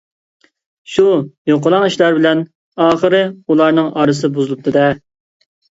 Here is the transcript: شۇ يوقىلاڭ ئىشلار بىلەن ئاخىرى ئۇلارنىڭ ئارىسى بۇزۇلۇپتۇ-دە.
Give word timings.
شۇ 0.93 1.05
يوقىلاڭ 1.51 1.85
ئىشلار 1.89 2.17
بىلەن 2.21 2.43
ئاخىرى 2.87 3.23
ئۇلارنىڭ 3.31 3.95
ئارىسى 3.95 4.35
بۇزۇلۇپتۇ-دە. 4.39 4.93